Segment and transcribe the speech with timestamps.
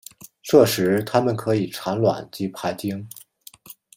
[0.41, 3.07] 这时它们可以产卵及排精。